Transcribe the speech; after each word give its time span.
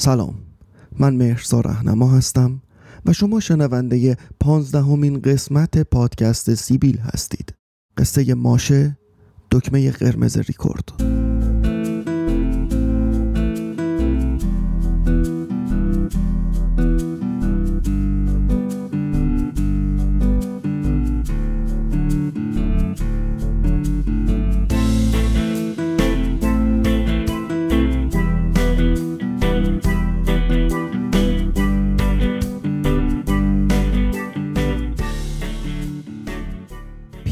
سلام. 0.00 0.34
من 0.98 1.16
مهرزا 1.16 1.60
رهنما 1.60 2.10
هستم 2.10 2.62
و 3.06 3.12
شما 3.12 3.40
شنونده 3.40 4.16
پانزدهمین 4.40 5.20
قسمت 5.20 5.78
پادکست 5.78 6.54
سیبیل 6.54 6.98
هستید. 6.98 7.54
قصه 7.96 8.34
ماشه 8.34 8.98
دکمه 9.50 9.90
قرمز 9.90 10.38
ریکورد. 10.38 10.92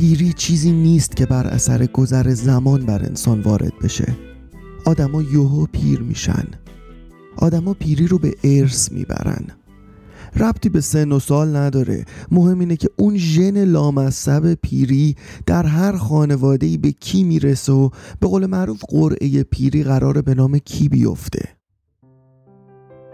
پیری 0.08 0.32
چیزی 0.32 0.72
نیست 0.72 1.16
که 1.16 1.26
بر 1.26 1.46
اثر 1.46 1.86
گذر 1.86 2.34
زمان 2.34 2.86
بر 2.86 3.04
انسان 3.04 3.40
وارد 3.40 3.72
بشه. 3.82 4.16
آدما 4.84 5.22
یوهو 5.22 5.66
پیر 5.72 6.00
میشن. 6.00 6.44
آدما 7.36 7.74
پیری 7.74 8.06
رو 8.06 8.18
به 8.18 8.34
ارث 8.44 8.92
می‌برن. 8.92 9.46
ربطی 10.36 10.68
به 10.68 10.80
سن 10.80 11.12
و 11.12 11.18
سال 11.18 11.56
نداره. 11.56 12.04
مهم 12.30 12.58
اینه 12.58 12.76
که 12.76 12.88
اون 12.96 13.16
ژن 13.16 13.64
لامصب 13.64 14.54
پیری 14.54 15.16
در 15.46 15.66
هر 15.66 15.96
خانواده 15.96 16.78
به 16.78 16.92
کی 16.92 17.24
می‌رسه 17.24 17.72
و 17.72 17.90
به 18.20 18.28
قول 18.28 18.46
معروف 18.46 18.84
قرعه 18.88 19.42
پیری 19.42 19.82
قراره 19.84 20.22
به 20.22 20.34
نام 20.34 20.58
کی 20.58 20.88
بیفته. 20.88 21.57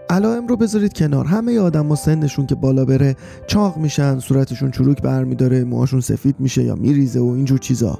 علائم 0.09 0.47
رو 0.47 0.57
بذارید 0.57 0.93
کنار. 0.93 1.25
همه 1.25 1.59
آدم 1.59 1.91
و 1.91 1.95
سنشون 1.95 2.45
که 2.45 2.55
بالا 2.55 2.85
بره 2.85 3.15
چاق 3.47 3.77
میشن 3.77 4.19
صورتشون 4.19 4.71
چروک 4.71 5.01
برمیداره 5.01 5.63
موهاشون 5.63 6.01
سفید 6.01 6.35
میشه 6.39 6.63
یا 6.63 6.75
میریزه 6.75 7.19
و 7.19 7.27
اینجور 7.27 7.59
چیزا. 7.59 7.99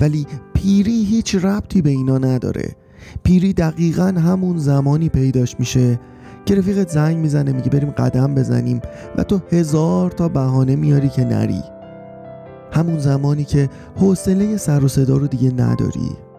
ولی 0.00 0.26
پیری 0.54 1.04
هیچ 1.04 1.34
ربطی 1.34 1.82
به 1.82 1.90
اینا 1.90 2.18
نداره. 2.18 2.76
پیری 3.22 3.52
دقیقا 3.52 4.04
همون 4.04 4.58
زمانی 4.58 5.08
پیداش 5.08 5.56
میشه 5.58 6.00
که 6.46 6.54
رفیقت 6.54 6.88
زنگ 6.88 7.16
می‌زنه 7.16 7.52
میگه 7.52 7.70
بریم 7.70 7.90
قدم 7.90 8.34
بزنیم 8.34 8.80
و 9.16 9.22
تو 9.22 9.40
هزار 9.52 10.10
تا 10.10 10.28
بهانه 10.28 10.76
میاری 10.76 11.08
که 11.08 11.24
نری. 11.24 11.62
همون 12.72 12.98
زمانی 12.98 13.44
که 13.44 13.68
حوصله 13.96 14.56
سر 14.56 14.84
و 14.84 14.88
صدا 14.88 15.16
رو 15.16 15.26
دیگه 15.26 15.52
نداری. 15.52 16.29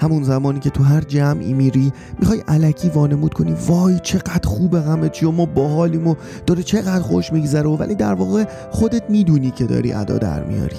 همون 0.00 0.22
زمانی 0.22 0.60
که 0.60 0.70
تو 0.70 0.82
هر 0.82 1.00
جمعی 1.00 1.52
میری 1.52 1.92
می‌خوای 2.18 2.42
علکی 2.48 2.88
وانمود 2.88 3.34
کنی. 3.34 3.54
وای 3.66 3.98
چقدر 4.02 4.48
خوبه 4.48 4.80
همه 4.82 5.08
چی 5.08 5.26
و 5.26 5.30
ما 5.30 5.46
باحالیم 5.46 6.06
و 6.06 6.14
داره 6.46 6.62
چقدر 6.62 7.02
خوش 7.02 7.32
میگذره. 7.32 7.68
ولی 7.70 7.94
در 7.94 8.14
واقع 8.14 8.44
خودت 8.70 9.10
می‌دونی 9.10 9.50
که 9.50 9.64
داری 9.64 9.92
ادا 9.92 10.18
در 10.18 10.44
میاری. 10.44 10.76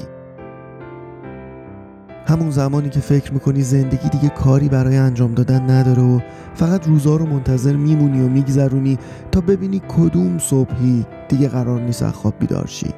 همون 2.28 2.52
زمانی 2.52 2.90
که 2.90 3.00
فکر 3.00 3.34
می‌کنی 3.34 3.62
زندگی 3.62 4.10
دیگه 4.10 4.30
کاری 4.30 4.70
برای 4.70 4.98
انجام 4.98 5.34
دادن 5.34 5.70
نداره 5.70 6.02
و 6.02 6.20
فقط 6.54 6.88
روزا 6.88 7.16
رو 7.16 7.26
منتظر 7.26 7.76
میمونی 7.76 8.22
و 8.22 8.28
میگذرونی 8.28 8.98
تا 9.32 9.42
ببینی 9.42 9.82
کدوم 9.88 10.38
صبحی 10.38 11.06
دیگه 11.30 11.48
قرار 11.48 11.82
نیست 11.82 12.04
از 12.04 12.14
خواب 12.14 12.34
بیدار 12.40 12.68
شی. 12.68 12.94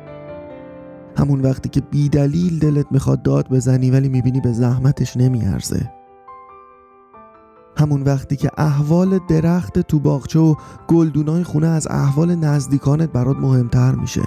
همون 1.17 1.42
وقتی 1.42 1.69
که 1.69 1.81
بی 1.81 2.09
دلیل 2.09 2.59
دلت 2.59 2.86
می‌خواد 2.92 3.22
داد 3.22 3.49
بزنی 3.49 3.92
ولی 3.92 4.09
می‌بینی 4.09 4.42
به 4.42 4.52
زحمتش 4.52 5.17
نمیارزه. 5.17 5.92
همون 7.77 8.02
وقتی 8.02 8.36
که 8.36 8.50
احوال 8.58 9.19
درخت 9.30 9.80
تو 9.80 10.00
باغچه 10.00 10.39
و 10.39 10.55
گلدونای 10.88 11.44
خونه 11.44 11.67
از 11.67 11.88
احوال 11.89 12.36
نزدیکانت 12.36 13.11
برات 13.11 13.38
مهمتر 13.38 13.91
میشه. 13.91 14.22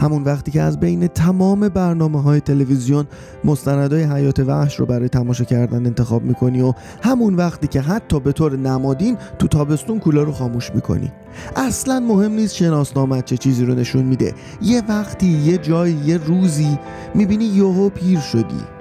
همون 0.00 0.22
وقتی 0.22 0.50
که 0.50 0.62
از 0.62 0.80
بین 0.80 1.06
تمام 1.06 1.68
برنامه 1.68 2.22
های 2.22 2.40
تلویزیون 2.40 3.06
مستندهای 3.44 4.02
حیات 4.02 4.38
وحش 4.38 4.80
رو 4.80 4.86
برای 4.86 5.08
تماشا 5.08 5.44
کردن 5.44 5.86
انتخاب 5.86 6.22
می‌کنی 6.22 6.62
و 6.62 6.72
همون 7.02 7.34
وقتی 7.34 7.66
که 7.66 7.80
حتی 7.80 8.20
به 8.20 8.32
طور 8.32 8.56
نمادین 8.56 9.16
تو 9.38 9.48
تابستون 9.48 9.98
کولر 9.98 10.24
رو 10.24 10.32
خاموش 10.32 10.70
می‌کنی. 10.74 11.12
اصلا 11.56 12.00
مهم 12.00 12.32
نیست 12.32 12.54
شناسنامت 12.54 13.24
چه 13.24 13.36
چیزی 13.36 13.64
رو 13.64 13.74
نشون 13.74 14.04
میده. 14.04 14.34
یه 14.62 14.82
وقتی 14.88 15.26
یه 15.26 15.58
جایی 15.58 15.94
یه 16.06 16.16
روزی 16.16 16.78
می‌بینی 17.14 17.44
یهو 17.44 17.88
پیر 17.88 18.20
شدی. 18.20 18.75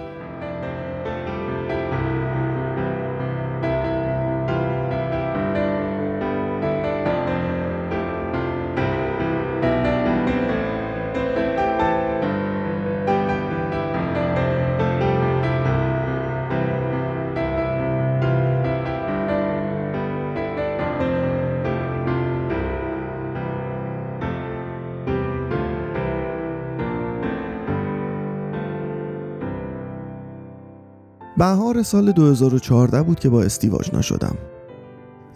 بهار 31.37 31.83
سال 31.83 32.11
2014 32.11 33.03
بود 33.03 33.19
که 33.19 33.29
با 33.29 33.43
استیو 33.43 33.75
آشنا 33.75 34.01
شدم 34.01 34.35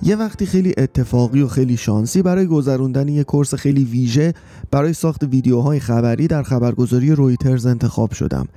یه 0.01 0.15
وقتی 0.15 0.45
خیلی 0.45 0.73
اتفاقی 0.77 1.41
و 1.41 1.47
خیلی 1.47 1.77
شانسی 1.77 2.21
برای 2.21 2.45
گذروندن 2.45 3.07
یه 3.07 3.23
کورس 3.23 3.53
خیلی 3.53 3.83
ویژه 3.83 4.33
برای 4.71 4.93
ساخت 4.93 5.23
ویدیوهای 5.23 5.79
خبری 5.79 6.27
در 6.27 6.43
خبرگزاری 6.43 7.11
رویترز 7.11 7.65
انتخاب 7.65 8.11
شدم. 8.11 8.47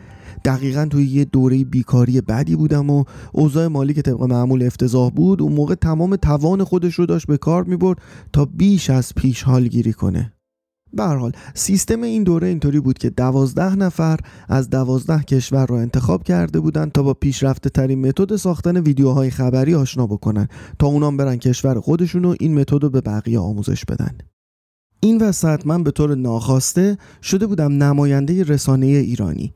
دقیقا 0.44 0.86
توی 0.90 1.06
یه 1.06 1.24
دوره 1.24 1.64
بیکاری 1.64 2.20
بدی 2.20 2.56
بودم 2.56 2.90
و 2.90 3.04
اوضاع 3.32 3.66
مالی 3.66 3.94
که 3.94 4.02
طبق 4.02 4.22
معمول 4.22 4.62
افتضاح 4.62 5.10
بود 5.10 5.42
اون 5.42 5.52
موقع 5.52 5.74
تمام 5.74 6.16
توان 6.16 6.64
خودش 6.64 6.94
رو 6.94 7.06
داشت 7.06 7.26
به 7.26 7.36
کار 7.36 7.64
می‌برد 7.64 7.98
تا 8.32 8.44
بیش 8.44 8.90
از 8.90 9.14
پیش 9.14 9.42
حالگیری 9.42 9.92
کنه. 9.92 10.32
به 10.92 11.04
حال 11.04 11.32
سیستم 11.54 12.02
این 12.02 12.22
دوره 12.22 12.48
اینطوری 12.48 12.80
بود 12.80 12.98
که 12.98 13.10
دوازده 13.10 13.76
نفر 13.76 14.18
از 14.48 14.70
دوازده 14.70 15.22
کشور 15.22 15.66
را 15.66 15.80
انتخاب 15.80 16.22
کرده 16.22 16.60
بودند 16.60 16.92
تا 16.92 17.02
با 17.02 17.14
پیشرفته 17.14 17.70
ترین 17.70 18.06
متد 18.08 18.36
ساختن 18.36 18.76
ویدیوهای 18.76 19.30
خبری 19.30 19.74
آشنا 19.74 20.06
بکنن 20.06 20.48
تا 20.78 20.86
اونام 20.86 21.16
برن 21.16 21.36
کشور 21.36 21.80
خودشون 21.80 22.24
و 22.24 22.34
این 22.40 22.54
متد 22.60 22.82
رو 22.82 22.90
به 22.90 23.00
بقیه 23.00 23.38
آموزش 23.38 23.84
بدن. 23.84 24.18
این 25.00 25.22
وسط 25.22 25.66
من 25.66 25.82
به 25.82 25.90
طور 25.90 26.14
ناخواسته 26.14 26.98
شده 27.22 27.46
بودم 27.46 27.82
نماینده 27.82 28.42
رسانه 28.42 28.86
ایرانی. 28.86 29.54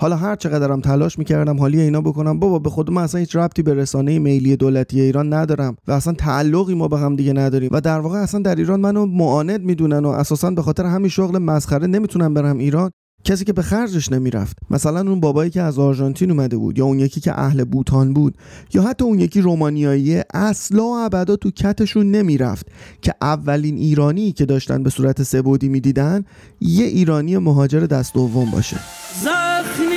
حالا 0.00 0.16
هر 0.16 0.36
چقدرم 0.36 0.80
تلاش 0.80 1.18
می‌کردم 1.18 1.58
حالی 1.58 1.80
اینا 1.80 2.00
بکنم 2.00 2.38
بابا 2.38 2.58
به 2.58 2.70
خود 2.70 2.90
من 2.90 3.02
اصلا 3.02 3.20
هیچ 3.20 3.36
ربطی 3.36 3.62
به 3.62 3.74
رسانه 3.74 4.18
میلی 4.18 4.56
دولتی 4.56 5.00
ایران 5.00 5.32
ندارم 5.32 5.76
و 5.88 5.92
اصلا 5.92 6.12
تعلقی 6.12 6.74
ما 6.74 6.88
به 6.88 6.98
هم 6.98 7.16
دیگه 7.16 7.32
نداریم 7.32 7.70
و 7.72 7.80
در 7.80 8.00
واقع 8.00 8.18
اصلا 8.18 8.40
در 8.40 8.54
ایران 8.54 8.80
منو 8.80 9.06
معاند 9.06 9.62
می‌دونن 9.62 10.04
و 10.04 10.08
اساسا 10.08 10.50
به 10.50 10.62
خاطر 10.62 10.86
همین 10.86 11.08
شغل 11.08 11.38
مسخره 11.38 11.86
نمی‌تونم 11.86 12.34
برم 12.34 12.58
ایران 12.58 12.90
کسی 13.24 13.44
که 13.44 13.52
به 13.52 13.62
خرجش 13.62 14.12
نمی‌رفت. 14.12 14.56
مثلا 14.70 15.00
اون 15.00 15.20
بابایی 15.20 15.50
که 15.50 15.62
از 15.62 15.78
آرژانتین 15.78 16.30
اومده 16.30 16.56
بود 16.56 16.78
یا 16.78 16.84
اون 16.84 16.98
یکی 16.98 17.20
که 17.20 17.40
اهل 17.40 17.64
بوتان 17.64 18.14
بود 18.14 18.34
یا 18.74 18.82
حتی 18.82 19.04
اون 19.04 19.18
یکی 19.18 19.40
رومانیایی 19.40 20.22
اصلا 20.34 21.04
ابدا 21.04 21.36
تو 21.36 21.50
کتشون 21.50 22.10
نمی‌رفت 22.10 22.66
که 23.02 23.14
اولین 23.22 23.76
ایرانی 23.76 24.32
که 24.32 24.46
داشتن 24.46 24.82
به 24.82 24.90
صورت 24.90 25.22
سبودی 25.22 25.68
می‌دیدن 25.68 26.24
یه 26.60 26.86
ایرانی 26.86 27.38
مهاجر 27.38 27.80
دست 27.80 28.14
دوم 28.14 28.50
باشه. 28.50 28.76
زخمی 29.24 29.87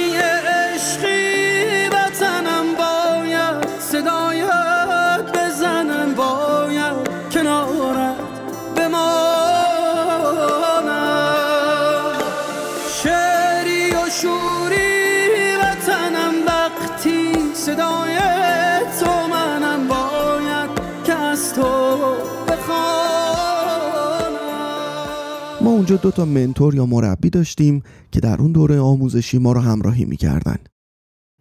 دو 25.97 26.11
تا 26.11 26.25
منتور 26.25 26.75
یا 26.75 26.85
مربی 26.85 27.29
داشتیم 27.29 27.83
که 28.11 28.19
در 28.19 28.41
اون 28.41 28.51
دوره 28.51 28.79
آموزشی 28.79 29.37
ما 29.37 29.51
رو 29.51 29.59
همراهی 29.59 30.05
می‌کردن. 30.05 30.57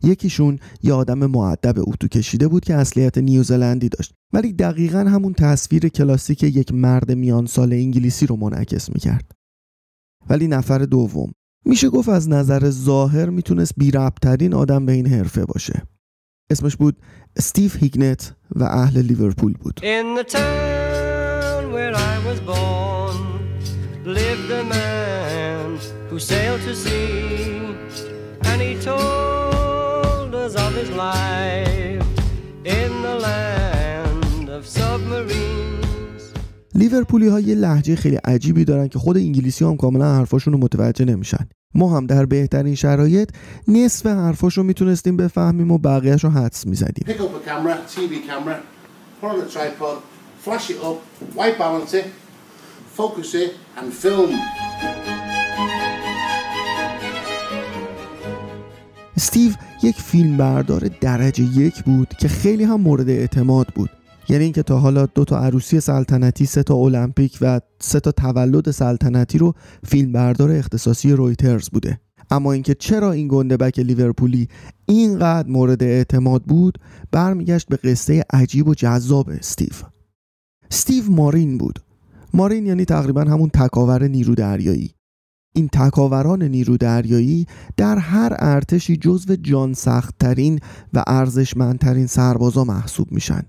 یکیشون 0.02 0.58
یه 0.82 0.92
آدم 0.92 1.18
معدب 1.18 1.74
اتو 1.78 2.08
کشیده 2.08 2.48
بود 2.48 2.64
که 2.64 2.74
اصلیت 2.74 3.18
نیوزلندی 3.18 3.88
داشت 3.88 4.14
ولی 4.32 4.52
دقیقا 4.52 4.98
همون 4.98 5.32
تصویر 5.32 5.88
کلاسیک 5.88 6.42
یک 6.42 6.74
مرد 6.74 7.12
میان 7.12 7.46
سال 7.46 7.72
انگلیسی 7.72 8.26
رو 8.26 8.36
منعکس 8.36 8.88
می‌کرد. 8.88 9.30
ولی 10.30 10.48
نفر 10.48 10.78
دوم 10.78 11.32
میشه 11.64 11.88
گفت 11.88 12.08
از 12.08 12.28
نظر 12.28 12.70
ظاهر 12.70 13.30
می‌تونست 13.30 13.72
بی 13.76 13.92
ترین 14.22 14.54
آدم 14.54 14.86
به 14.86 14.92
این 14.92 15.06
حرفه 15.06 15.44
باشه. 15.44 15.82
اسمش 16.50 16.76
بود 16.76 16.96
استیو 17.36 17.70
هیگنت 17.70 18.34
و 18.56 18.64
اهل 18.64 19.02
لیورپول 19.02 19.52
بود. 19.52 19.80
Lived 24.04 24.50
a 24.50 24.64
man 24.64 25.78
who 26.08 26.18
sailed 26.18 26.62
to 26.62 26.74
sea 26.74 27.76
and 28.48 28.60
he 28.60 28.74
told 28.90 30.34
us 30.34 30.54
of 30.56 30.72
his 30.74 30.90
life 30.90 32.04
in 32.64 32.90
the 33.02 33.16
land 33.28 34.48
of 34.48 34.66
submarines. 34.66 36.34
لیورپولی 36.74 37.28
ها 37.28 37.40
یه 37.40 37.54
لحجه 37.54 37.96
خیلی 37.96 38.16
عجیبی 38.16 38.64
دارن 38.64 38.88
که 38.88 38.98
خود 38.98 39.16
انگلیسی 39.16 39.64
هم 39.64 39.76
کاملا 39.76 40.14
حرفاشون 40.14 40.52
رو 40.52 40.58
متوجه 40.58 41.04
نمیشن 41.04 41.48
ما 41.74 41.96
هم 41.96 42.06
در 42.06 42.26
بهترین 42.26 42.74
شرایط 42.74 43.30
نصف 43.68 44.06
حرفاش 44.06 44.58
رو 44.58 44.62
می‌تونستیم 44.62 45.16
بفهمیم 45.16 45.70
و 45.70 45.78
بقیهش 45.78 46.24
رو 46.24 46.30
حدس 46.30 46.66
می‌زدیم 46.66 47.04
pick 53.00 53.10
up 53.10 53.18
a 53.18 53.22
camera, 53.22 53.32
TV 53.32 53.32
camera, 53.32 53.32
put 53.32 53.32
on 53.32 53.32
a 53.32 53.32
tripod, 53.32 53.32
flash 53.32 53.34
it 53.34 53.34
up, 53.34 53.34
white 53.34 53.34
balance 53.34 53.34
it, 53.34 53.34
focus 53.34 53.34
it, 53.34 53.56
and 53.76 53.92
film. 53.92 54.30
استیو 59.16 59.52
یک 59.82 59.96
فیلمبردار 59.96 60.88
درجه 61.00 61.44
یک 61.44 61.84
بود 61.84 62.08
که 62.08 62.28
خیلی 62.28 62.64
هم 62.64 62.80
مورد 62.80 63.08
اعتماد 63.08 63.66
بود. 63.66 63.90
یعنی 64.28 64.44
اینکه 64.44 64.62
تا 64.62 64.78
حالا 64.78 65.06
دو 65.06 65.24
تا 65.24 65.38
عروسی 65.38 65.80
سلطنتی 65.80 66.46
سه 66.46 66.62
تا 66.62 66.74
المپیک 66.74 67.38
و 67.40 67.60
سه 67.80 68.00
تا 68.00 68.12
تولد 68.12 68.70
سلطنتی 68.70 69.38
رو 69.38 69.54
فیلمبردار 69.84 70.50
اختصاصی 70.50 71.12
رویترز 71.12 71.68
بوده. 71.68 72.00
اما 72.30 72.52
اینکه 72.52 72.74
چرا 72.74 73.12
این 73.12 73.28
گندبک 73.28 73.78
لیورپولی 73.78 74.48
اینقدر 74.86 75.48
مورد 75.48 75.82
اعتماد 75.82 76.42
بود 76.42 76.78
برمیگشت 77.12 77.68
به 77.68 77.76
قصه 77.76 78.24
عجیب 78.32 78.68
و 78.68 78.74
جذاب 78.74 79.30
استیو. 79.30 79.72
استیو 80.70 81.10
مارین 81.10 81.58
بود. 81.58 81.78
مارین 82.34 82.66
یعنی 82.66 82.84
تقریبا 82.84 83.20
همون 83.20 83.48
تکاور 83.48 84.08
نیرو 84.08 84.34
دریایی. 84.34 84.94
این 85.54 85.68
تکاوران 85.68 86.42
نیرو 86.42 86.76
دریایی 86.76 87.46
در 87.76 87.98
هر 87.98 88.36
ارتشی 88.38 88.96
جزو 88.96 89.36
جان 89.36 89.74
سختترین 89.74 90.58
و 90.92 91.04
ارزشمندترین 91.06 92.06
سربازا 92.06 92.64
محسوب 92.64 93.12
میشن. 93.12 93.42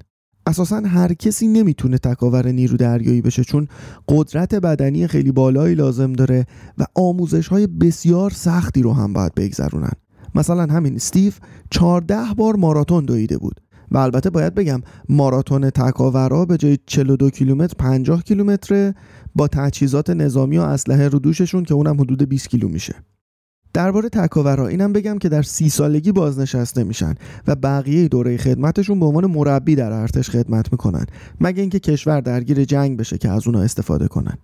اساسا 0.46 0.80
هر 0.80 1.14
کسی 1.14 1.48
نمی‌تونه 1.48 1.98
تکاور 1.98 2.48
نیرو 2.48 2.78
دریایی 2.78 3.22
بشه 3.22 3.44
چون 3.44 3.68
قدرت 4.08 4.56
بدنی 4.56 5.08
خیلی 5.08 5.32
بالایی 5.32 5.76
لازم 5.76 6.14
داره 6.14 6.46
و 6.78 6.86
آموزش 6.96 7.48
های 7.48 7.68
بسیار 7.68 8.32
سختی 8.32 8.82
رو 8.82 8.94
هم 8.94 9.14
باید 9.14 9.36
بگذرونن. 9.36 9.92
مثلا 10.36 10.74
همین 10.74 10.96
استیو 10.96 11.34
14 11.70 12.16
بار 12.38 12.56
ماراتون 12.56 13.06
دویده 13.06 13.38
بود. 13.38 13.62
و 13.92 13.98
البته 13.98 14.30
باید 14.30 14.56
بگم 14.56 14.82
ماراتون 15.10 15.70
تکاورا 15.70 16.46
به 16.46 16.58
جای 16.58 16.78
42 16.86 17.30
کیلومتر 17.30 17.74
50 17.78 18.24
کیلومتره 18.24 18.96
با 19.36 19.48
تجهیزات 19.48 20.10
نظامی 20.10 20.58
و 20.58 20.62
اسلحه 20.62 21.08
رو 21.08 21.20
دوششون 21.20 21.64
که 21.64 21.74
اونم 21.74 22.02
حدود 22.02 22.30
20 22.30 22.50
کیلو 22.50 22.68
میشه. 22.68 22.96
درباره 23.74 24.10
تکاورا 24.10 24.68
اینم 24.68 24.94
بگم 24.94 25.18
که 25.18 25.30
در 25.30 25.42
سی 25.42 25.70
سالگی 25.70 26.12
بازنشسته 26.12 26.84
میشن 26.84 27.16
و 27.48 27.56
بقیه 27.56 28.08
دوره 28.08 28.38
خدمتشون 28.38 29.00
به 29.00 29.06
عنوان 29.06 29.26
مربی 29.26 29.76
در 29.76 29.92
ارتش 29.92 30.30
خدمت 30.30 30.72
می‌کنن 30.72 31.06
مگه 31.42 31.62
اینکه 31.62 31.80
کشور 31.80 32.22
درگیر 32.22 32.66
جنگ 32.66 32.98
بشه 32.98 33.18
که 33.18 33.30
از 33.30 33.48
اونها 33.48 33.62
استفاده 33.62 34.08
کنن. 34.08 34.38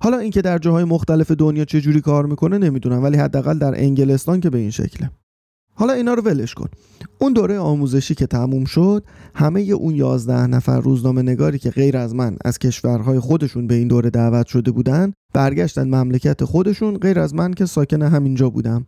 حالا 0.00 0.18
اینکه 0.18 0.42
در 0.42 0.58
جاهای 0.58 0.84
مختلف 0.84 1.30
دنیا 1.30 1.64
چه 1.64 1.80
جوری 1.80 2.00
کار 2.00 2.26
می‌کنه 2.26 2.58
نمی‌دونم 2.58 3.02
ولی 3.02 3.16
حداقل 3.16 3.58
در 3.58 3.80
انگلستان 3.80 4.40
که 4.40 4.50
به 4.50 4.58
این 4.58 4.70
شکله. 4.70 5.10
حالا 5.74 5.92
اینا 5.92 6.14
رو 6.14 6.22
ولش 6.22 6.54
کن. 6.54 6.68
اون 7.18 7.32
دوره 7.32 7.58
آموزشی 7.58 8.14
که 8.14 8.26
تموم 8.26 8.64
شد 8.64 9.04
همه 9.34 9.60
اون 9.60 9.94
یازده 9.94 10.46
نفر 10.46 10.80
روزنامه 10.80 11.22
نگاری 11.22 11.58
که 11.58 11.70
غیر 11.70 11.96
از 11.96 12.14
من 12.14 12.36
از 12.44 12.58
کشورهای 12.58 13.20
خودشون 13.20 13.66
به 13.66 13.74
این 13.74 13.88
دوره 13.88 14.10
دعوت 14.10 14.46
شده 14.46 14.70
بودن 14.70 15.12
برگشتن 15.34 15.94
مملکت 15.94 16.44
خودشون 16.44 16.98
غیر 16.98 17.18
از 17.20 17.34
من 17.34 17.54
که 17.54 17.66
ساکن 17.66 18.02
همینجا 18.02 18.50
بودم. 18.50 18.84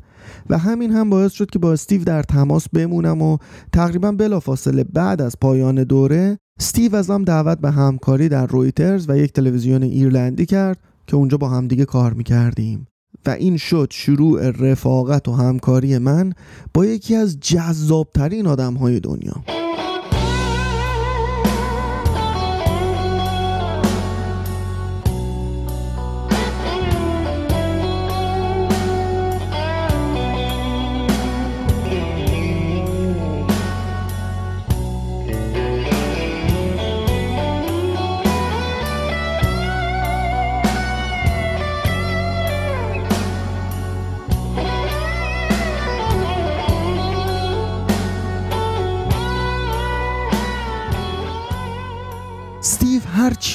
و 0.51 0.59
همین 0.59 0.93
هم 0.93 1.11
باعث 1.11 1.33
شد 1.33 1.51
که 1.51 1.59
با 1.59 1.73
استیو 1.73 2.05
در 2.05 2.23
تماس 2.23 2.69
بمونم 2.69 3.23
و 3.23 3.39
تقریبا 3.73 4.13
بلافاصله 4.13 4.85
بعد 4.85 5.23
از 5.23 5.37
پایان 5.41 5.85
دوره 5.85 6.39
استیو 6.61 6.97
ازم 6.97 7.25
دعوت 7.25 7.59
به 7.59 7.71
همکاری 7.71 8.29
در 8.29 8.47
رویترز 8.47 9.07
و 9.09 9.19
یک 9.19 9.33
تلویزیون 9.33 9.83
ایرلندی 9.83 10.47
کرد 10.47 10.79
که 11.07 11.17
اونجا 11.17 11.39
با 11.39 11.49
همدیگه 11.49 11.85
کار 11.85 12.13
می‌کردیم. 12.13 12.87
و 13.27 13.31
این 13.31 13.57
شد 13.57 13.89
شروع 13.91 14.51
رفاقت 14.51 15.29
و 15.29 15.33
همکاری 15.33 15.99
من 15.99 16.33
با 16.75 16.87
یکی 16.87 17.17
از 17.17 17.41
جذابترین 17.41 18.47
آدم 18.47 18.75
های 18.75 19.01
دنیا. 19.01 19.66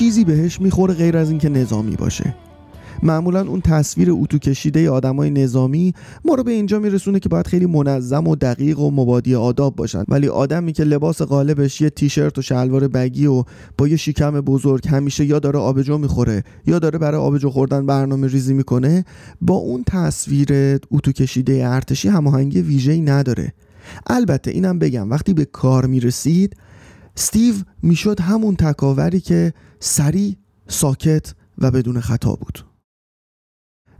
چیزی 0.01 0.23
بهش 0.23 0.61
می‌خوره 0.61 0.93
غیر 0.93 1.17
از 1.17 1.29
اینکه 1.29 1.49
نظامی 1.49 1.95
باشه. 1.95 2.35
معمولا 3.03 3.41
اون 3.41 3.61
تصویر 3.61 4.07
اتو 4.11 4.37
کشیده 4.37 4.89
آدمای 4.89 5.29
نظامی 5.29 5.93
ما 6.25 6.35
رو 6.35 6.43
به 6.43 6.51
اینجا 6.51 6.79
میرسونه 6.79 7.19
که 7.19 7.29
باید 7.29 7.47
خیلی 7.47 7.65
منظم 7.65 8.27
و 8.27 8.35
دقیق 8.35 8.79
و 8.79 8.91
مبادی 8.91 9.35
آداب 9.35 9.75
باشن. 9.75 10.03
ولی 10.07 10.27
آدمی 10.27 10.73
که 10.73 10.83
لباس 10.83 11.21
غالبش 11.21 11.81
یه 11.81 11.89
تیشرت 11.89 12.37
و 12.37 12.41
شلوار 12.41 12.87
بگی 12.87 13.25
و 13.25 13.43
با 13.77 13.87
یه 13.87 13.97
شکم 13.97 14.31
بزرگ 14.31 14.87
همیشه 14.87 15.25
یا 15.25 15.39
داره 15.39 15.59
آبجو 15.59 15.97
می‌خوره 15.97 16.43
یا 16.67 16.79
داره 16.79 16.99
برای 16.99 17.21
آبجو 17.21 17.49
خوردن 17.49 17.85
برنامه 17.85 18.27
ریزی 18.27 18.53
می‌کنه 18.53 19.05
با 19.41 19.55
اون 19.55 19.83
تصویر 19.87 20.49
اتو 20.91 21.11
کشیده 21.11 21.67
ارتشی 21.67 22.07
هماهنگی 22.07 22.61
ویژه‌ای 22.61 23.01
نداره. 23.01 23.53
البته 24.07 24.51
اینم 24.51 24.79
بگم 24.79 25.11
وقتی 25.11 25.33
به 25.33 25.45
کار 25.45 25.85
می‌رسید 25.85 26.55
استیو 27.17 27.55
می‌شد 27.83 28.19
همون 28.19 28.55
تکاوری 28.55 29.19
که 29.19 29.53
سریع 29.79 30.35
ساکت 30.67 31.33
و 31.57 31.71
بدون 31.71 31.99
خطا 31.99 32.33
بود. 32.33 32.65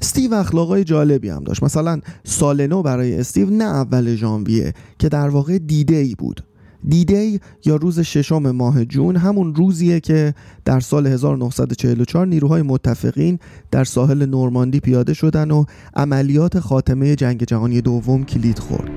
استیو 0.01 0.33
اخلاقای 0.33 0.83
جالبی 0.83 1.29
هم 1.29 1.43
داشت. 1.43 1.63
مثلا 1.63 2.01
سال 2.23 2.67
نو 2.67 2.81
برای 2.81 3.19
استیو 3.19 3.49
نه 3.49 3.63
اول 3.63 4.15
ژانویه 4.15 4.73
که 4.99 5.09
در 5.09 5.29
واقع 5.29 5.57
دیده 5.57 5.95
ای 5.95 6.15
بود. 6.15 6.43
دیدی 6.87 7.39
یا 7.65 7.75
روز 7.75 7.99
ششم 7.99 8.51
ماه 8.51 8.85
جون 8.85 9.15
همون 9.15 9.55
روزیه 9.55 9.99
که 9.99 10.33
در 10.65 10.79
سال 10.79 11.07
1944 11.07 12.27
نیروهای 12.27 12.61
متفقین 12.61 13.39
در 13.71 13.83
ساحل 13.83 14.25
نورماندی 14.25 14.79
پیاده 14.79 15.13
شدن 15.13 15.51
و 15.51 15.65
عملیات 15.95 16.59
خاتمه 16.59 17.15
جنگ 17.15 17.43
جهانی 17.43 17.81
دوم 17.81 18.23
کلید 18.23 18.59
خورد. 18.59 18.89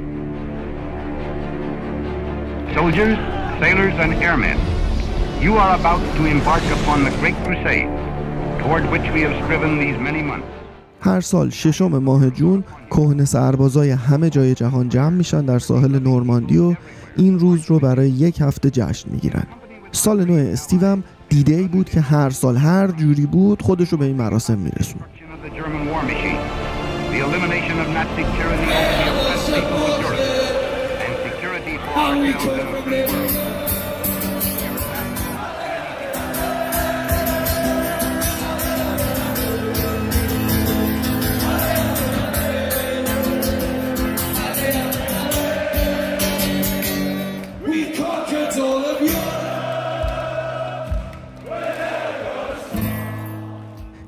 Soldiers, 2.75 3.44
sailors, 3.61 3.95
and 4.05 4.13
airmen, 4.27 4.59
you 5.41 5.53
are 5.57 5.73
about 5.81 6.03
to 6.17 6.23
embark 6.27 6.65
upon 6.79 6.99
the 7.07 7.13
great 7.21 7.37
crusade 7.45 7.89
toward 8.61 8.85
which 8.93 9.07
we 9.15 9.21
have 9.27 9.35
striven 9.45 9.73
these 9.79 9.99
many 10.09 10.23
months. 10.23 10.49
هر 11.01 11.21
سال 11.21 11.51
ششم 11.51 11.99
ماه 11.99 12.31
جون 12.31 12.65
کهنه 12.91 13.25
سربازای 13.25 13.91
همه 13.91 14.31
جای 14.31 14.55
جهان 14.55 14.89
جمع 14.89 15.09
میشن 15.09 15.45
در 15.45 15.59
ساحل 15.59 15.99
نورماندی 15.99 16.59
و 16.59 16.75
این 17.17 17.39
روز 17.39 17.71
رو 17.71 17.79
برای 17.79 18.11
یک 18.11 18.41
هفته 18.41 18.71
جشن 18.71 19.11
می‌گیرن. 19.11 19.47
سال 19.93 20.25
نو 20.25 20.35
استیو 20.35 20.87
هم 20.87 21.05
دیده 21.29 21.55
ای 21.55 21.69
بود 21.69 21.91
که 21.91 22.01
هر 22.01 22.31
سال 22.31 22.57
هر 22.57 22.87
جوری 22.87 23.27
بود 23.27 23.63
خودش 23.63 23.89
رو 23.89 23.99
به 23.99 24.05
این 24.05 24.17
مراسم 24.17 24.59
میرسون 24.59 25.01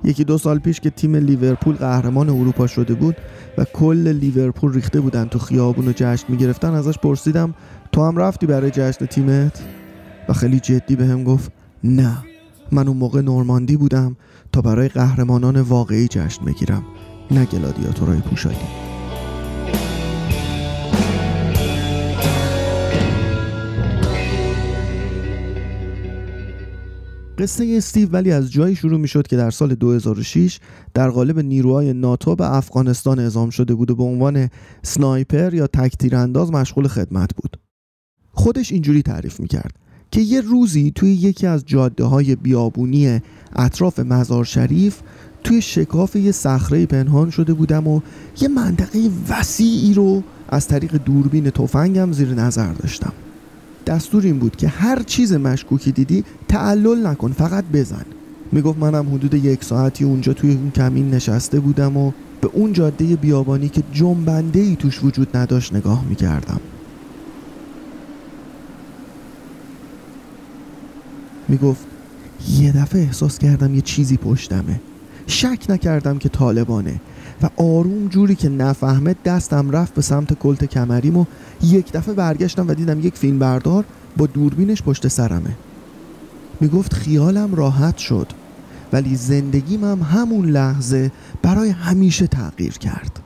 یکی 0.05 0.25
دو 0.25 0.39
سال 0.39 0.59
پیش 0.59 0.81
که 0.81 0.91
تیم 0.91 1.17
لیورپول 1.17 1.75
قهرمان 1.75 2.29
اروپا 2.29 2.67
شده 2.67 2.95
بود 2.95 3.17
و 3.59 3.65
کل 3.65 4.09
لیورپول 4.09 4.73
ریخته 4.73 5.01
بودن 5.01 5.25
تو 5.25 5.39
خیابون 5.39 5.89
و 5.89 5.93
جشن 5.97 6.25
می‌گرفتن. 6.29 6.75
ازش 6.75 6.99
پرسیدم 6.99 7.55
تو 7.93 8.05
هم 8.05 8.17
رفتی 8.17 8.47
برای 8.47 8.71
جشن 8.71 9.07
تیمت؟ 9.07 9.63
و 10.29 10.33
خیلی 10.33 10.61
جدی 10.61 10.97
به 10.97 11.07
هم 11.07 11.25
گفت 11.25 11.53
نه. 11.85 12.19
من 12.73 12.89
اون 12.89 12.97
موقع 12.97 13.21
نورماندی 13.21 13.77
بودم 13.77 14.17
تا 14.53 14.61
برای 14.61 14.89
قهرمانان 14.89 15.61
واقعی 15.61 16.09
جشن 16.09 16.45
بگیرم. 16.45 16.83
نه 17.31 17.45
گلادیاتورای 17.45 18.19
پوشالی. 18.19 18.86
قصه 27.39 27.75
استیو 27.77 28.09
ولی 28.09 28.33
از 28.33 28.53
جایی 28.53 28.77
شروع 28.77 28.99
می 28.99 29.09
شد 29.09 29.27
که 29.27 29.37
در 29.37 29.51
سال 29.51 29.75
2006 29.75 30.61
در 30.95 31.11
قالب 31.11 31.39
نیروهای 31.39 31.93
ناتو 31.93 32.37
به 32.37 32.55
افغانستان 32.55 33.19
اعزام 33.19 33.51
شده 33.51 33.75
بود 33.75 33.91
و 33.91 33.97
به 33.97 34.03
عنوان 34.03 34.49
سنایپر 34.83 35.55
یا 35.55 35.67
تک 35.67 36.13
انداز 36.13 36.51
مشغول 36.51 36.89
خدمت 36.89 37.35
بود. 37.37 37.57
خودش 38.31 38.73
اینجوری 38.73 39.03
تعریف 39.03 39.41
می 39.41 39.49
کرد 39.49 39.75
که 40.11 40.21
یه 40.21 40.41
روزی 40.41 40.93
توی 40.95 41.13
یکی 41.13 41.47
از 41.47 41.65
جاده 41.67 42.05
های 42.05 42.37
بیابونی 42.37 43.21
اطراف 43.57 43.99
مزار 43.99 44.45
شریف 44.45 45.01
توی 45.45 45.63
شکاف 45.63 46.17
یه 46.17 46.33
صخره 46.33 46.87
پنهان 46.87 47.31
شده 47.31 47.55
بودم 47.55 47.87
و 47.87 48.01
یه 48.41 48.49
منطقه 48.49 49.11
وسیعی 49.29 49.95
رو 49.95 50.23
از 50.49 50.69
طریق 50.69 50.97
دوربین 50.97 51.51
تفنگم 51.51 52.13
زیر 52.13 52.35
نظر 52.35 52.73
داشتم. 52.73 53.13
دستور 53.87 54.23
این 54.23 54.39
بود 54.39 54.57
که 54.57 54.69
هر 54.69 55.03
چیز 55.03 55.33
مشکوکی 55.33 55.93
دیدی 55.93 56.25
تعلل 56.49 57.07
نکن 57.07 57.33
فقط 57.33 57.65
بزن. 57.73 58.05
می‌گفت 58.53 58.79
منم 58.79 59.15
حدود 59.15 59.35
یک 59.35 59.65
ساعتی 59.65 60.05
اونجا 60.05 60.33
توی 60.33 60.55
اون 60.55 60.71
کمین 60.71 61.11
نشسته 61.11 61.61
بودم 61.61 61.97
و 61.97 62.13
به 62.41 62.51
اون 62.53 62.73
جاده 62.73 63.17
بیابانی 63.17 63.69
که 63.69 63.83
جنبنده 63.93 64.61
ای 64.61 64.77
توش 64.77 65.05
وجود 65.05 65.37
نداشت 65.37 65.75
نگاه 65.75 66.05
می‌کردم. 66.05 66.61
می‌گفت 71.49 71.87
یه 72.59 72.73
دفعه 72.73 73.03
احساس 73.03 73.39
کردم 73.39 73.75
یه 73.75 73.81
چیزی 73.81 74.17
پشتمه. 74.17 74.81
شک 75.27 75.67
نکردم 75.69 76.19
که 76.19 76.29
طالبانه. 76.29 77.01
و 77.43 77.49
آروم 77.57 78.09
جوری 78.09 78.35
که 78.35 78.49
نفهمه 78.49 79.17
دستم 79.25 79.71
رفت 79.71 79.95
به 79.95 80.03
سمت 80.03 80.33
کلت 80.33 80.65
کمریم 80.65 81.17
و 81.17 81.25
یک 81.63 81.93
دفعه 81.93 82.15
برگشتم 82.15 82.69
و 82.69 82.75
دیدم 82.75 83.01
یک 83.01 83.15
فیلم 83.15 83.39
بردار 83.39 83.85
با 84.17 84.27
دوربینش 84.27 84.83
پشت 84.83 85.09
سرمه. 85.09 85.57
می‌گفت 86.61 86.95
خیالم 86.95 87.55
راحت 87.55 87.97
شد 87.97 88.27
ولی 88.93 89.17
زندگیم 89.17 89.85
هم 89.85 90.01
همون 90.03 90.47
لحظه 90.47 91.13
برای 91.43 91.71
همیشه 91.71 92.27
تغییر 92.27 92.73
کرد. 92.73 93.21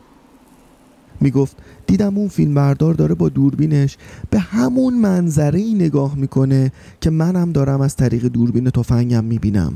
می‌گفت 1.20 1.56
دیدم 1.86 2.18
اون 2.18 2.28
فیلم 2.28 2.54
بردار 2.54 2.94
داره 2.94 3.14
با 3.14 3.28
دوربینش 3.28 3.96
به 4.30 4.38
همون 4.38 4.94
منظره 4.94 5.58
ای 5.58 5.74
نگاه 5.74 6.14
می‌کنه 6.14 6.72
که 7.00 7.10
منم 7.10 7.52
دارم 7.52 7.80
از 7.80 7.96
طریق 7.96 8.26
دوربین 8.26 8.70
تفنگم 8.70 9.24
می‌بینم. 9.24 9.72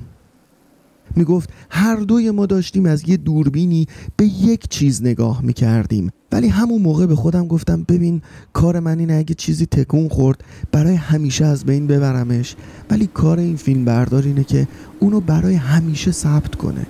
می‌گفت 1.17 1.51
هر 1.71 1.97
دوی 1.97 2.31
ما 2.31 2.47
داشتیم 2.47 2.87
از 2.87 3.09
یه 3.09 3.17
دوربینی 3.17 3.87
به 4.17 4.27
یک 4.27 4.69
چیز 4.69 5.03
نگاه 5.03 5.43
می‌کردیم. 5.43 6.11
ولی 6.33 6.49
همون 6.49 6.83
موقع 6.83 7.07
به 7.07 7.17
خودم 7.17 7.47
گفتم 7.47 7.83
ببین 7.83 8.23
کار 8.53 8.81
من 8.81 8.99
اینه 8.99 9.15
اگه 9.15 9.35
چیزی 9.35 9.67
تکون 9.67 10.09
خورد 10.09 10.45
برای 10.73 10.95
همیشه 10.95 11.45
از 11.45 11.65
بین 11.65 11.87
ببرمش. 11.87 12.57
ولی 12.91 13.07
کار 13.07 13.39
این 13.39 13.57
فیلم 13.57 13.85
بردار 13.85 14.23
اینه 14.23 14.45
که 14.45 14.69
اونو 15.01 15.21
برای 15.21 15.55
همیشه 15.55 16.13
ثبت 16.13 16.55
کنه. 16.55 16.87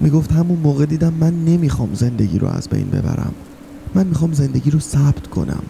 می‌گفت 0.00 0.32
همون 0.32 0.58
موقع 0.58 0.86
دیدم 0.86 1.14
من 1.20 1.44
نمی‌خوام 1.44 1.94
زندگی 1.94 2.38
رو 2.38 2.48
از 2.48 2.68
بین 2.68 2.86
ببرم. 2.86 3.34
من 3.94 4.06
می‌خوام 4.06 4.32
زندگی 4.32 4.70
رو 4.70 4.80
ثبت 4.80 5.26
کنم. 5.26 5.62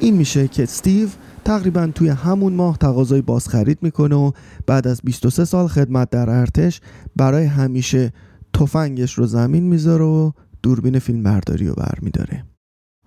این 0.00 0.16
میشه 0.16 0.48
که 0.48 0.62
استیو 0.62 1.08
تقریبا 1.44 1.90
توی 1.94 2.08
همون 2.08 2.52
ماه 2.52 2.78
تقاضای 2.78 3.22
بازخرید 3.22 3.78
می‌کنه 3.82 4.16
و 4.16 4.30
بعد 4.66 4.86
از 4.86 5.00
23 5.04 5.44
سال 5.44 5.68
خدمت 5.68 6.10
در 6.10 6.30
ارتش 6.30 6.80
برای 7.16 7.44
همیشه 7.44 8.12
تفنگش 8.54 9.14
رو 9.14 9.26
زمین 9.26 9.62
می‌ذاره 9.62 10.04
و 10.04 10.30
دوربین 10.62 10.98
فیلم 10.98 11.22
برداری 11.22 11.68
رو 11.68 11.74
برمیداره. 11.74 12.44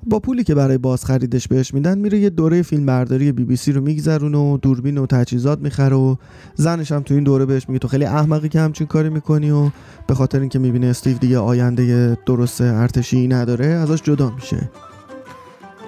با 0.08 0.20
پولی 0.20 0.44
که 0.44 0.56
برای 0.56 0.78
بازخریدش 0.78 1.48
بهش 1.48 1.74
میدن 1.74 1.98
میره 1.98 2.20
یه 2.20 2.30
دوره 2.30 2.62
فیلم 2.62 2.86
برداری 2.86 3.32
بی 3.32 3.44
بی 3.44 3.56
سی 3.56 3.72
رو 3.72 3.82
میگذرونه 3.82 4.38
و 4.38 4.58
دوربین 4.58 4.98
و 4.98 5.06
تجهیزات 5.06 5.60
می‌خره 5.60 5.96
و 5.96 6.16
زنش 6.56 6.92
هم 6.92 7.02
تو 7.02 7.14
این 7.14 7.24
دوره 7.24 7.46
بهش 7.46 7.70
میگه 7.70 7.80
تو 7.80 7.88
خیلی 7.88 8.06
احمقی 8.06 8.50
که 8.50 8.60
همچین 8.60 8.88
کاری 8.88 9.10
می‌کنی 9.10 9.52
و 9.52 9.70
به 10.08 10.14
خاطر 10.14 10.40
اینکه 10.40 10.60
می‌بینه 10.60 10.88
استیو 10.88 11.18
دیگه 11.18 11.38
آینده 11.38 12.18
درست 12.26 12.62
ارتشی 12.62 13.28
نداره 13.28 13.66
ازش 13.66 14.02
جدا 14.02 14.30
میشه. 14.36 14.70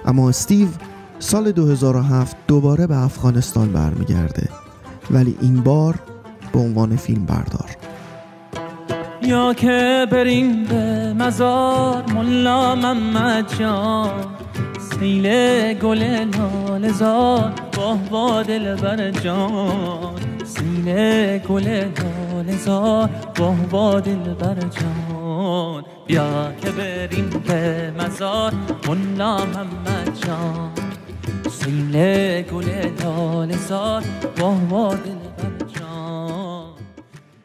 اما 0.04 0.28
استیو 0.28 0.68
سال 1.22 1.52
2007 1.52 2.36
دوباره 2.48 2.86
به 2.86 2.96
افغانستان 2.96 3.72
برمیگرده. 3.72 4.48
ولی 5.10 5.36
این 5.40 5.62
بار 5.62 5.94
به 6.52 6.58
عنوان 6.58 6.96
فیلم 6.96 7.24
بردار. 7.26 7.70
یا 9.22 9.54
که 9.54 10.06
بریم 10.10 10.64
به 10.64 11.12
مزار 11.12 12.12
ملا 12.12 12.74
محمد 12.74 13.58
جان. 13.58 14.10
سیل 14.78 15.28
گل 15.74 16.02
لال 16.02 16.92
زار 16.92 17.52
با 17.76 17.94
با 18.10 18.42
دل 18.42 18.76
بر 18.76 19.10
جان. 19.10 20.14
سیل 20.44 21.38
گل 21.38 21.68
لال 21.68 22.56
زار 22.56 23.10
با 23.38 23.54
با 23.70 24.00
دل 24.00 24.34
بر 24.34 24.54
جان. 24.54 25.84
بیا 26.06 26.52
که 26.60 26.70
بریم 26.70 27.30
به 27.46 27.92
مزار 27.98 28.52
ملا 28.88 29.36
محمد 29.36 30.18
جان. 30.26 30.81
سیل 31.64 32.42
گل 32.42 32.66
با 34.70 34.94
دل 34.94 35.32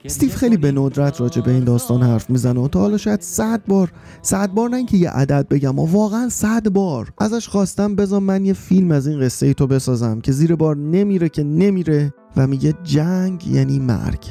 استیو 0.05 0.29
خیلی 0.29 0.57
به 0.57 0.71
ندرت 0.71 1.21
راجع 1.21 1.41
به 1.41 1.51
این 1.51 1.63
داستان 1.63 2.03
حرف 2.03 2.29
می‌زنه. 2.29 2.59
و 2.59 2.67
تا 2.67 2.79
حالا 2.79 2.97
شاید 2.97 3.21
صد 3.21 3.61
بار 3.67 3.91
صد 4.21 4.51
بار 4.51 4.69
نه 4.69 4.77
اینکه 4.77 4.97
یه 4.97 5.09
عدد 5.09 5.47
بگم 5.47 5.79
و 5.79 5.85
واقعا 5.85 6.29
صد 6.29 6.69
بار 6.69 7.13
ازش 7.17 7.47
خواستم 7.47 7.95
بذار 7.95 8.19
من 8.19 8.45
یه 8.45 8.53
فیلم 8.53 8.91
از 8.91 9.07
این 9.07 9.21
قصه 9.21 9.45
ای 9.45 9.53
تو 9.53 9.67
بسازم 9.67 10.21
که 10.21 10.31
زیر 10.31 10.55
بار 10.55 10.75
نمیره 10.75 11.29
که 11.29 11.43
نمیره 11.43 12.13
و 12.37 12.47
میگه 12.47 12.73
جنگ 12.83 13.47
یعنی 13.47 13.79
مرگ. 13.79 14.25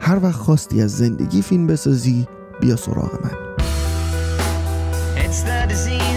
هر 0.00 0.18
وقت 0.22 0.36
خواستی 0.36 0.82
از 0.82 0.96
زندگی 0.96 1.42
فیلم 1.42 1.66
بسازی 1.66 2.26
بیا 2.60 2.76
سراغ 2.76 3.24
من. 3.24 3.30
It's 5.16 5.42
the 5.42 5.66
disease 5.68 6.00
of 6.00 6.02
the 6.02 6.07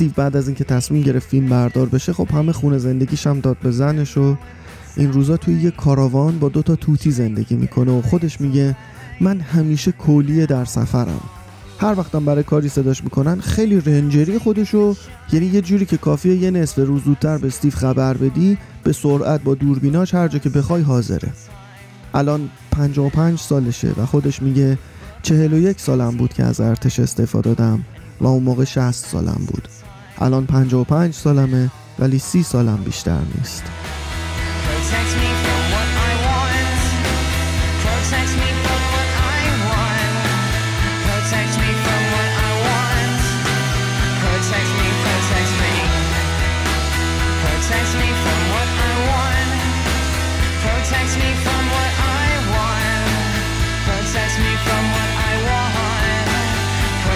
استیو 0.00 0.12
بعد 0.16 0.36
از 0.36 0.48
اینکه 0.48 0.64
تصمیم 0.64 1.02
گرفت 1.02 1.28
فیلم 1.28 1.48
بردار 1.48 1.88
بشه 1.88 2.12
خب 2.12 2.28
همه 2.30 2.52
خونه 2.52 2.78
زندگیش 2.78 3.26
هم 3.26 3.40
داد 3.40 3.56
به 3.62 3.70
زنش 3.70 4.16
و 4.16 4.36
این 4.96 5.12
روزا 5.12 5.36
توی 5.36 5.54
یه 5.54 5.70
کاراوان 5.70 6.38
با 6.38 6.48
دو 6.48 6.62
تا 6.62 6.76
توتی 6.76 7.10
زندگی 7.10 7.54
می‌کنه 7.54 7.92
و 7.92 8.02
خودش 8.02 8.40
میگه 8.40 8.76
من 9.20 9.40
همیشه 9.40 9.92
کولیه 9.92 10.46
در 10.46 10.64
سفرم. 10.64 11.20
هر 11.78 11.94
وقتم 11.98 12.24
برای 12.24 12.42
کاری 12.42 12.68
صداش 12.68 13.04
می‌کنن 13.04 13.40
خیلی 13.40 13.80
رنجری 13.80 14.38
خودشو 14.38 14.94
یعنی 15.32 15.46
یه 15.46 15.60
جوری 15.60 15.86
که 15.86 15.96
کافیه 15.96 16.36
یه 16.36 16.50
نصف 16.50 16.78
روز 16.78 17.04
زودتر 17.04 17.38
به 17.38 17.46
استیو 17.46 17.70
خبر 17.70 18.16
بدی 18.16 18.58
به 18.84 18.92
سرعت 18.92 19.42
با 19.42 19.54
دوربیناش 19.54 20.14
هر 20.14 20.28
جا 20.28 20.38
که 20.38 20.48
بخوای 20.48 20.82
حاضره. 20.82 21.28
الان 22.14 22.50
55 22.70 23.38
سالشه 23.38 23.92
و 23.96 24.06
خودش 24.06 24.42
میگه 24.42 24.78
41 25.22 25.80
سالم 25.80 26.16
بود 26.16 26.32
که 26.32 26.44
از 26.44 26.60
ارتش 26.60 27.00
استعفا 27.00 27.40
دادم 27.40 27.84
و 28.20 28.26
اون 28.26 28.42
موقع 28.42 28.64
60 28.64 29.06
سالم 29.06 29.46
بود. 29.46 29.68
الان 30.20 30.46
55 30.46 31.14
سالمه 31.14 31.70
ولی 31.98 32.18
30 32.18 32.42
سالم 32.42 32.76
بیشتر 32.84 33.18
نیست. 33.38 33.64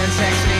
Protect 0.07 0.47
me 0.49 0.54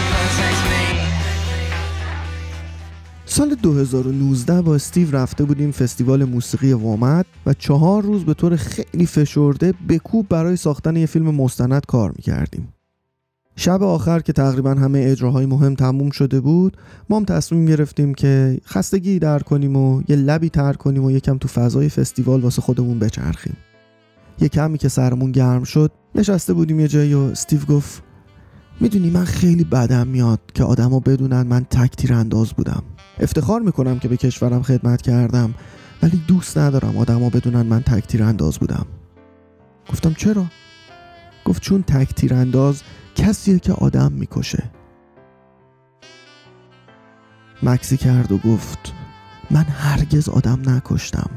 سال 3.35 3.55
2019 3.55 4.61
با 4.61 4.75
استیو 4.75 5.15
رفته 5.15 5.43
بودیم 5.43 5.71
فستیوال 5.71 6.23
موسیقی 6.23 6.73
وامد 6.73 7.25
و 7.45 7.53
چهار 7.53 8.03
روز 8.03 8.25
به 8.25 8.33
طور 8.33 8.55
خیلی 8.55 9.05
فشرده 9.05 9.73
به 9.87 9.99
کوب 9.99 10.27
برای 10.29 10.55
ساختن 10.55 10.95
یه 10.95 11.05
فیلم 11.05 11.35
مستند 11.35 11.85
کار 11.85 12.11
می‌کردیم. 12.15 12.73
شب 13.55 13.83
آخر 13.83 14.19
که 14.19 14.33
تقریبا 14.33 14.73
همه 14.73 14.99
اجراهای 15.05 15.45
مهم 15.45 15.75
تموم 15.75 16.09
شده 16.09 16.39
بود 16.39 16.77
ما 17.09 17.17
هم 17.17 17.25
تصمیم 17.25 17.65
گرفتیم 17.65 18.13
که 18.13 18.61
خستگی 18.65 19.19
در 19.19 19.39
کنیم 19.39 19.75
و 19.75 20.01
یه 20.07 20.15
لبی 20.15 20.49
تر 20.49 20.73
کنیم 20.73 21.03
و 21.03 21.11
یکم 21.11 21.37
تو 21.37 21.47
فضای 21.47 21.89
فستیوال 21.89 22.41
واسه 22.41 22.61
خودمون 22.61 22.99
بچرخیم. 22.99 23.57
یه 24.39 24.49
کمی 24.49 24.77
که 24.77 24.89
سرمون 24.89 25.31
گرم 25.31 25.63
شد 25.63 25.91
نشسته 26.15 26.53
بودیم 26.53 26.79
یه 26.79 26.87
جایی 26.87 27.13
و 27.13 27.19
استیو 27.19 27.59
گفت 27.59 28.03
می‌دونی 28.79 29.09
من 29.09 29.25
خیلی 29.25 29.63
بدم 29.63 30.07
میاد 30.07 30.39
که 30.53 30.63
آدما 30.63 30.99
بدونن 30.99 31.47
من 31.47 31.63
تک 31.63 31.95
تیرانداز 31.95 32.53
بودم. 32.53 32.83
افتخار 33.19 33.61
می‌کنم 33.61 33.99
که 33.99 34.07
به 34.07 34.17
کشورم 34.17 34.63
خدمت 34.63 35.01
کردم 35.01 35.53
ولی 36.03 36.21
دوست 36.27 36.57
ندارم 36.57 36.97
آدما 36.97 37.29
بدونن 37.29 37.61
من 37.61 37.81
تک 37.81 38.07
تیرانداز 38.07 38.59
بودم. 38.59 38.85
گفتم 39.89 40.13
چرا؟ 40.13 40.45
گفت 41.45 41.61
چون 41.61 41.83
تک 41.83 42.13
تیرانداز 42.13 42.81
کسیه 43.15 43.59
که 43.59 43.73
آدم 43.73 44.11
می‌کشه. 44.11 44.63
مکسی 47.63 47.97
کرد 47.97 48.31
و 48.31 48.37
گفت 48.37 48.93
من 49.51 49.63
هرگز 49.63 50.29
آدم 50.29 50.69
نکشتم. 50.69 51.29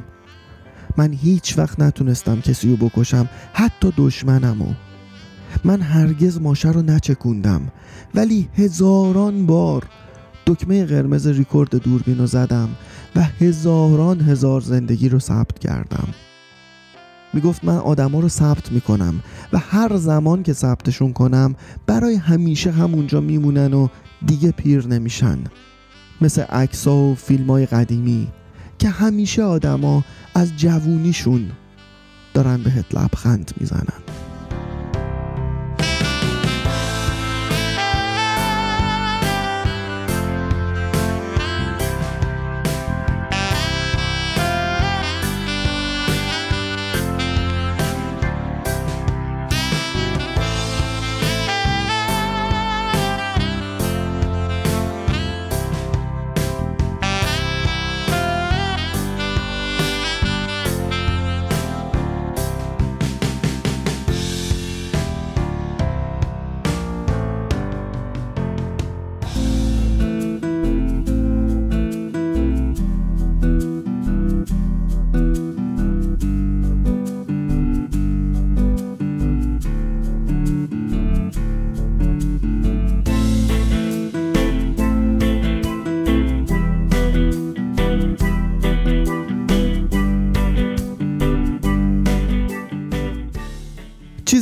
من 0.96 1.12
هیچ 1.12 1.58
وقت 1.58 1.80
نتونستم 1.80 2.40
کسی 2.40 2.76
رو 2.76 2.88
بکشم 2.88 3.28
حتی 3.52 3.92
دشمنمو 3.96 4.74
من 5.64 5.80
هرگز 5.80 6.40
ماشه 6.40 6.70
رو 6.70 6.82
نچکوندم 6.82 7.72
ولی 8.14 8.48
هزاران 8.54 9.46
بار 9.46 9.84
دکمه 10.48 10.84
قرمز 10.84 11.26
ریکورد 11.26 11.76
دوربین 11.76 12.18
رو 12.18 12.26
زدم 12.26 12.68
و 13.16 13.22
هزاران 13.22 14.20
هزار 14.20 14.60
زندگی 14.60 15.08
رو 15.08 15.18
ثبت 15.18 15.58
کردم. 15.58 16.08
می‌گفت 17.32 17.64
من 17.64 17.76
آدما 17.76 18.20
رو 18.20 18.28
ثبت 18.28 18.72
می‌کنم 18.72 19.22
و 19.52 19.58
هر 19.58 19.96
زمان 19.96 20.42
که 20.42 20.52
ثبتشون 20.52 21.12
کنم 21.12 21.54
برای 21.86 22.14
همیشه 22.14 22.70
همونجا 22.70 23.20
میمونن 23.20 23.74
و 23.74 23.88
دیگه 24.26 24.50
پیر 24.50 24.86
نمیشن. 24.86 25.38
مثل 26.20 26.42
عکسا 26.42 26.96
و 26.96 27.14
فیلم 27.14 27.50
های 27.50 27.66
قدیمی 27.66 28.28
که 28.78 28.88
همیشه 28.88 29.42
آدما 29.42 30.04
از 30.34 30.56
جوونیشون 30.56 31.50
دارن 32.34 32.62
بهت 32.62 32.94
لبخند 32.94 33.52
می‌زنن. 33.60 34.17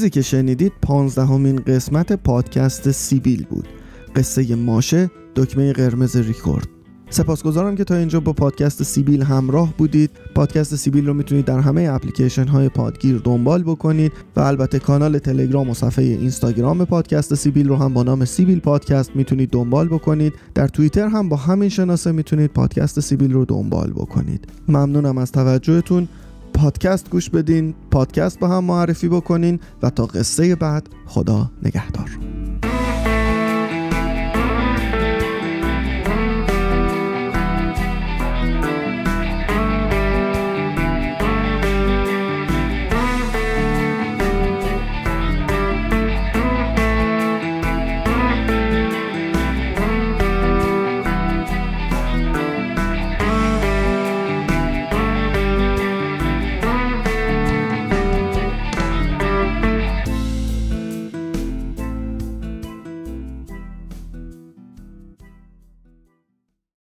چیزی 0.07 0.14
که 0.14 0.23
شنیدید 0.23 0.73
پانزدهمین 0.83 1.57
قسمت 1.57 2.12
پادکست 2.12 2.90
سیبیل 2.90 3.47
بود. 3.51 3.69
قصه 4.16 4.55
ماشه 4.55 5.11
دکمه 5.37 5.73
قرمز 5.73 6.16
ریکورد. 6.16 6.69
سپاسگزارم 7.11 7.77
که 7.77 7.85
تا 7.85 7.95
اینجا 7.95 8.21
با 8.21 8.33
پادکست 8.33 8.83
سیبیل 8.83 9.23
همراه 9.23 9.75
بودید. 9.79 10.11
پادکست 10.35 10.77
سیبیل 10.77 11.07
رو 11.07 11.14
می‌تونید 11.14 11.45
در 11.45 11.59
همه 11.59 11.88
اپلیکیشن 11.90 12.47
های 12.47 12.69
پادگیر 12.69 13.19
دنبال 13.25 13.62
بکنید 13.62 14.12
و 14.37 14.40
البته 14.40 14.79
کانال 14.79 15.19
تلگرام 15.19 15.71
و 15.71 15.75
صفحه 15.75 16.05
اینستاگرام 16.05 16.85
پادکست 16.85 17.35
سیبیل 17.35 17.69
رو 17.69 17.77
هم 17.77 17.95
با 17.95 18.03
نام 18.03 18.25
سیبیل 18.25 18.61
پادکست 18.61 19.16
می‌تونید 19.16 19.51
دنبال 19.51 19.88
بکنید. 19.88 20.33
در 20.55 20.69
توییتر 20.69 21.09
هم 21.09 21.29
با 21.29 21.37
همین 21.37 21.69
شناسه 21.69 22.12
می‌تونید 22.12 22.51
پادکست 22.51 23.01
سیبیل 23.01 23.33
رو 23.33 23.45
دنبال 23.45 23.90
بکنید. 23.90 24.49
ممنونم 24.69 25.19
از 25.19 25.33
توجهتون. 25.33 26.09
پادکست 26.57 27.11
گوش 27.11 27.31
بدین 27.31 27.75
پادکست 27.90 28.38
با 28.38 28.49
هم 28.49 28.64
معرفی 28.64 29.09
بکنین 29.09 29.61
و 29.83 29.90
تا 29.90 30.07
قصه 30.07 30.55
بعد 30.55 30.88
خدا 31.07 31.51
نگهدار. 31.62 32.26